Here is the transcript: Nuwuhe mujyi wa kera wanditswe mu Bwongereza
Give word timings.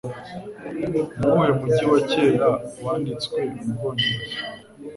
Nuwuhe 1.17 1.51
mujyi 1.59 1.83
wa 1.91 1.99
kera 2.11 2.47
wanditswe 2.83 3.39
mu 3.53 3.71
Bwongereza 3.75 4.41